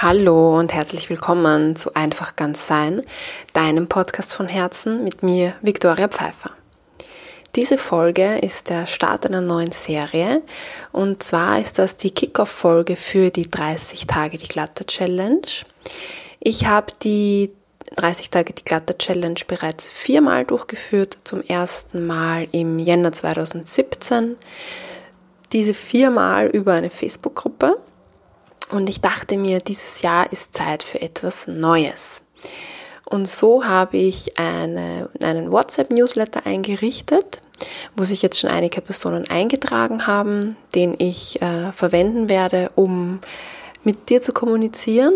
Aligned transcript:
Hallo 0.00 0.56
und 0.56 0.72
herzlich 0.72 1.10
willkommen 1.10 1.74
zu 1.74 1.94
Einfach 1.94 2.36
ganz 2.36 2.68
sein, 2.68 3.02
deinem 3.52 3.88
Podcast 3.88 4.32
von 4.32 4.46
Herzen 4.46 5.02
mit 5.02 5.24
mir, 5.24 5.54
Viktoria 5.60 6.06
Pfeiffer. 6.06 6.52
Diese 7.56 7.78
Folge 7.78 8.38
ist 8.38 8.70
der 8.70 8.86
Start 8.86 9.26
einer 9.26 9.40
neuen 9.40 9.72
Serie 9.72 10.42
und 10.92 11.24
zwar 11.24 11.58
ist 11.58 11.80
das 11.80 11.96
die 11.96 12.12
Kickoff-Folge 12.12 12.94
für 12.94 13.30
die 13.30 13.50
30 13.50 14.06
Tage 14.06 14.38
die 14.38 14.46
Glatte 14.46 14.86
Challenge. 14.86 15.48
Ich 16.38 16.66
habe 16.66 16.92
die 17.02 17.50
30 17.96 18.30
Tage 18.30 18.52
die 18.52 18.64
Glatte 18.64 18.96
Challenge 18.96 19.40
bereits 19.48 19.88
viermal 19.88 20.44
durchgeführt, 20.44 21.18
zum 21.24 21.42
ersten 21.42 22.06
Mal 22.06 22.46
im 22.52 22.78
Jänner 22.78 23.10
2017. 23.10 24.36
Diese 25.52 25.74
viermal 25.74 26.46
über 26.46 26.74
eine 26.74 26.90
Facebook-Gruppe 26.90 27.78
und 28.70 28.88
ich 28.88 29.00
dachte 29.00 29.36
mir, 29.36 29.60
dieses 29.60 30.02
Jahr 30.02 30.30
ist 30.32 30.56
Zeit 30.56 30.82
für 30.82 31.00
etwas 31.00 31.46
Neues. 31.46 32.22
Und 33.04 33.28
so 33.28 33.64
habe 33.64 33.96
ich 33.96 34.38
eine, 34.38 35.08
einen 35.22 35.50
WhatsApp-Newsletter 35.50 36.44
eingerichtet, 36.44 37.40
wo 37.96 38.04
sich 38.04 38.22
jetzt 38.22 38.38
schon 38.38 38.50
einige 38.50 38.82
Personen 38.82 39.28
eingetragen 39.28 40.06
haben, 40.06 40.56
den 40.74 40.94
ich 40.98 41.40
äh, 41.40 41.72
verwenden 41.72 42.28
werde, 42.28 42.70
um 42.74 43.20
mit 43.82 44.10
dir 44.10 44.20
zu 44.20 44.32
kommunizieren. 44.32 45.14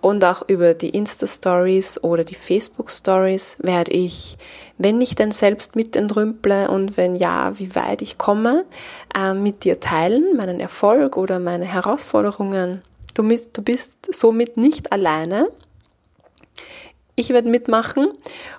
Und 0.00 0.24
auch 0.24 0.48
über 0.48 0.74
die 0.74 0.90
Insta-Stories 0.90 2.02
oder 2.04 2.24
die 2.24 2.34
Facebook-Stories 2.34 3.56
werde 3.60 3.92
ich, 3.92 4.36
wenn 4.78 5.00
ich 5.00 5.14
denn 5.14 5.32
selbst 5.32 5.74
mit 5.74 5.96
entrümple 5.96 6.70
und 6.70 6.96
wenn 6.96 7.16
ja, 7.16 7.58
wie 7.58 7.74
weit 7.74 8.02
ich 8.02 8.18
komme, 8.18 8.64
äh, 9.14 9.34
mit 9.34 9.64
dir 9.64 9.80
teilen, 9.80 10.36
meinen 10.36 10.60
Erfolg 10.60 11.16
oder 11.16 11.38
meine 11.38 11.64
Herausforderungen. 11.64 12.82
Du 13.14 13.26
bist, 13.26 13.56
du 13.56 13.62
bist 13.62 14.14
somit 14.14 14.56
nicht 14.56 14.92
alleine. 14.92 15.48
Ich 17.14 17.30
werde 17.30 17.48
mitmachen 17.48 18.08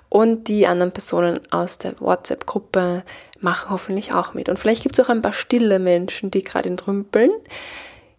und 0.08 0.48
die 0.48 0.66
anderen 0.66 0.90
Personen 0.90 1.40
aus 1.52 1.78
der 1.78 2.00
WhatsApp-Gruppe 2.00 3.04
machen 3.40 3.70
hoffentlich 3.70 4.12
auch 4.12 4.34
mit. 4.34 4.48
Und 4.48 4.58
vielleicht 4.58 4.82
gibt 4.82 4.98
es 4.98 5.04
auch 5.04 5.10
ein 5.10 5.22
paar 5.22 5.32
stille 5.32 5.78
Menschen, 5.78 6.32
die 6.32 6.42
gerade 6.42 6.68
entrümpeln. 6.68 7.30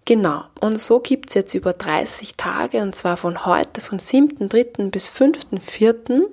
Genau, 0.10 0.42
und 0.60 0.80
so 0.80 1.02
gibt 1.02 1.30
es 1.30 1.36
jetzt 1.36 1.54
über 1.54 1.72
30 1.72 2.36
Tage, 2.36 2.82
und 2.82 2.96
zwar 2.96 3.16
von 3.16 3.46
heute, 3.46 3.80
von 3.80 4.00
7.3. 4.00 4.90
bis 4.90 5.08
5.4. 5.08 6.24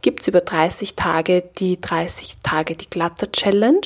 gibt 0.00 0.20
es 0.20 0.28
über 0.28 0.42
30 0.42 0.94
Tage 0.94 1.42
die 1.58 1.80
30 1.80 2.36
Tage 2.44 2.76
die 2.76 2.88
Glatter 2.88 3.32
Challenge. 3.32 3.80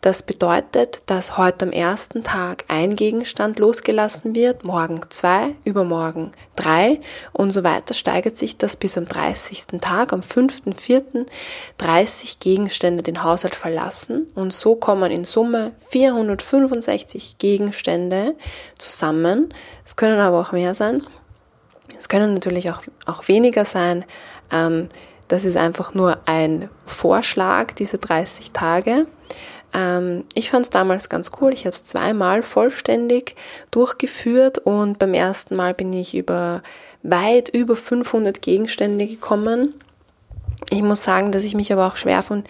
Das 0.00 0.22
bedeutet, 0.22 1.00
dass 1.06 1.38
heute 1.38 1.64
am 1.64 1.72
ersten 1.72 2.24
Tag 2.24 2.64
ein 2.68 2.94
Gegenstand 2.94 3.58
losgelassen 3.58 4.34
wird, 4.34 4.62
morgen 4.62 5.00
zwei, 5.08 5.54
übermorgen 5.64 6.32
drei 6.56 7.00
und 7.32 7.52
so 7.52 7.64
weiter 7.64 7.94
steigert 7.94 8.36
sich 8.36 8.58
das 8.58 8.76
bis 8.76 8.98
am 8.98 9.06
30. 9.06 9.80
Tag, 9.80 10.12
am 10.12 10.20
5.4. 10.20 11.26
30 11.78 12.38
Gegenstände 12.38 13.02
den 13.02 13.22
Haushalt 13.22 13.54
verlassen 13.54 14.26
und 14.34 14.52
so 14.52 14.76
kommen 14.76 15.10
in 15.10 15.24
Summe 15.24 15.72
465 15.88 17.38
Gegenstände 17.38 18.34
zusammen. 18.78 19.54
Es 19.84 19.96
können 19.96 20.20
aber 20.20 20.40
auch 20.40 20.52
mehr 20.52 20.74
sein. 20.74 21.02
Es 21.98 22.08
können 22.08 22.34
natürlich 22.34 22.70
auch, 22.70 22.82
auch 23.06 23.28
weniger 23.28 23.64
sein. 23.64 24.04
Ähm, 24.52 24.88
das 25.28 25.44
ist 25.44 25.56
einfach 25.56 25.94
nur 25.94 26.18
ein 26.26 26.68
Vorschlag, 26.86 27.72
diese 27.72 27.98
30 27.98 28.52
Tage. 28.52 29.06
Ähm, 29.74 30.24
ich 30.34 30.50
fand 30.50 30.66
es 30.66 30.70
damals 30.70 31.08
ganz 31.08 31.32
cool. 31.40 31.52
Ich 31.52 31.66
habe 31.66 31.74
es 31.74 31.84
zweimal 31.84 32.42
vollständig 32.42 33.34
durchgeführt 33.70 34.58
und 34.58 34.98
beim 34.98 35.14
ersten 35.14 35.56
Mal 35.56 35.74
bin 35.74 35.92
ich 35.92 36.14
über 36.14 36.62
weit 37.02 37.50
über 37.50 37.76
500 37.76 38.40
Gegenstände 38.40 39.06
gekommen. 39.06 39.74
Ich 40.70 40.82
muss 40.82 41.04
sagen, 41.04 41.32
dass 41.32 41.44
ich 41.44 41.54
mich 41.54 41.72
aber 41.72 41.86
auch 41.86 41.96
schwer 41.96 42.22
von 42.22 42.44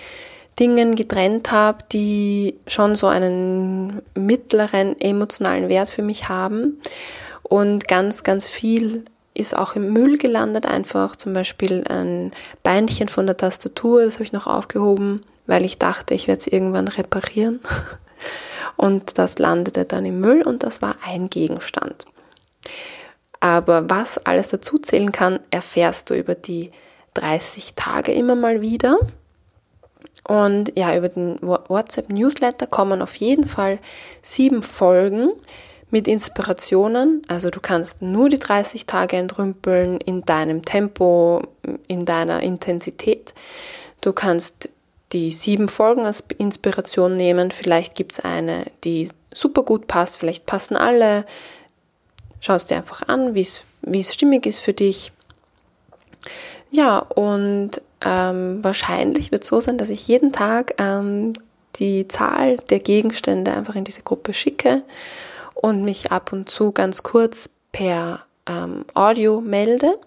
Dingen 0.61 0.95
getrennt 0.95 1.51
habe, 1.51 1.79
die 1.91 2.57
schon 2.69 2.95
so 2.95 3.09
einen 3.09 4.03
mittleren 4.15 5.01
emotionalen 5.01 5.69
Wert 5.69 5.89
für 5.89 6.03
mich 6.03 6.29
haben. 6.29 6.81
Und 7.43 7.89
ganz, 7.89 8.23
ganz 8.23 8.47
viel 8.47 9.05
ist 9.35 9.57
auch 9.57 9.75
im 9.75 9.93
Müll 9.93 10.17
gelandet, 10.17 10.67
einfach 10.67 11.17
zum 11.17 11.33
Beispiel 11.33 11.85
ein 11.89 12.31
Beinchen 12.63 13.09
von 13.09 13.27
der 13.27 13.37
Tastatur, 13.37 14.05
das 14.05 14.15
habe 14.15 14.25
ich 14.25 14.33
noch 14.33 14.47
aufgehoben 14.47 15.25
weil 15.47 15.65
ich 15.65 15.79
dachte, 15.79 16.15
ich 16.15 16.27
werde 16.29 16.41
es 16.41 16.47
irgendwann 16.47 16.89
reparieren. 16.89 17.61
Und 18.77 19.19
das 19.19 19.39
landete 19.39 19.85
dann 19.85 20.05
im 20.05 20.21
Müll 20.21 20.43
und 20.43 20.65
das 20.65 20.83
war 20.83 20.97
ein 21.07 21.31
Gegenstand. 21.31 22.07
Aber 23.39 23.89
was 23.89 24.19
alles 24.19 24.49
dazu 24.49 24.79
zählen 24.79 25.13
kann, 25.13 25.39
erfährst 25.53 26.11
du 26.11 26.15
über 26.15 26.35
die 26.35 26.73
30 27.13 27.75
Tage 27.75 28.13
immer 28.13 28.35
mal 28.35 28.63
wieder. 28.63 28.99
Und 30.27 30.77
ja, 30.77 30.97
über 30.97 31.09
den 31.09 31.39
WhatsApp-Newsletter 31.41 32.67
kommen 32.67 33.01
auf 33.01 33.15
jeden 33.15 33.47
Fall 33.47 33.79
sieben 34.23 34.61
Folgen 34.61 35.31
mit 35.91 36.09
Inspirationen. 36.09 37.23
Also 37.29 37.51
du 37.51 37.61
kannst 37.61 38.03
nur 38.03 38.29
die 38.29 38.39
30 38.39 38.87
Tage 38.87 39.17
entrümpeln 39.17 39.99
in 39.99 40.25
deinem 40.25 40.65
Tempo, 40.65 41.43
in 41.87 42.05
deiner 42.05 42.43
Intensität. 42.43 43.35
Du 44.01 44.13
kannst 44.13 44.69
die 45.13 45.31
sieben 45.31 45.69
Folgen 45.69 46.05
als 46.05 46.25
Inspiration 46.39 47.17
nehmen. 47.17 47.51
Vielleicht 47.51 47.95
gibt 47.95 48.13
es 48.13 48.21
eine, 48.21 48.67
die 48.83 49.09
super 49.33 49.63
gut 49.63 49.87
passt, 49.87 50.19
vielleicht 50.19 50.47
passen 50.47 50.77
alle. 50.77 51.25
Schau 52.41 52.55
es 52.55 52.67
dir 52.67 52.77
einfach 52.77 53.03
an, 53.07 53.35
wie 53.35 53.41
es 53.41 54.15
stimmig 54.15 54.47
ist 54.47 54.59
für 54.59 54.73
dich. 54.73 55.13
Ja, 56.71 56.99
und 56.99 57.81
ähm, 58.05 58.63
wahrscheinlich 58.63 59.31
wird 59.31 59.45
es 59.45 59.49
so 59.49 59.61
sein, 59.61 59.79
dass 59.79 59.89
ich 59.89 60.09
jeden 60.09 60.33
Tag 60.33 60.75
ähm, 60.79 61.33
die 61.77 62.09
Zahl 62.09 62.57
der 62.69 62.81
Gegenstände 62.81 63.53
einfach 63.53 63.77
in 63.77 63.85
diese 63.85 64.03
Gruppe 64.03 64.35
schicke 64.35 64.83
und 65.55 65.85
mich 65.85 66.13
ab 66.13 66.33
und 66.33 66.51
zu 66.51 66.73
ganz 66.73 67.03
kurz 67.03 67.51
per 67.73 68.25
ähm, 68.47 68.85
Audio 68.95 69.41
melde. 69.41 69.99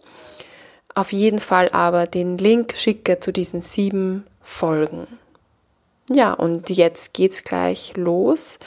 Auf 0.96 1.14
jeden 1.14 1.40
Fall 1.40 1.70
aber 1.70 2.08
den 2.08 2.38
Link 2.38 2.74
schicke 2.76 3.20
zu 3.20 3.32
diesen 3.32 3.62
sieben 3.62 4.26
folgen. 4.42 5.08
Ja, 6.10 6.34
und 6.34 6.70
jetzt 6.70 7.14
geht's 7.14 7.44
gleich 7.44 7.96
los. 7.96 8.60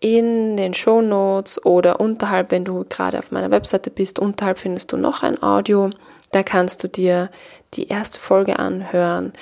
In 0.00 0.56
den 0.56 0.74
Show 0.74 1.00
Notes 1.00 1.64
oder 1.64 2.00
unterhalb, 2.00 2.50
wenn 2.50 2.64
du 2.64 2.84
gerade 2.88 3.18
auf 3.18 3.32
meiner 3.32 3.50
Webseite 3.50 3.90
bist, 3.90 4.18
unterhalb 4.18 4.58
findest 4.58 4.92
du 4.92 4.96
noch 4.96 5.22
ein 5.22 5.42
Audio. 5.42 5.90
Da 6.32 6.42
kannst 6.42 6.84
du 6.84 6.88
dir 6.88 7.30
die 7.74 7.88
erste 7.88 8.18
Folge 8.18 8.58
anhören, 8.58 9.32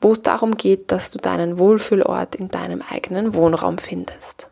wo 0.00 0.12
es 0.12 0.22
darum 0.22 0.56
geht, 0.56 0.90
dass 0.92 1.10
du 1.10 1.18
deinen 1.18 1.58
Wohlfühlort 1.58 2.34
in 2.36 2.48
deinem 2.48 2.82
eigenen 2.88 3.34
Wohnraum 3.34 3.78
findest. 3.78 4.48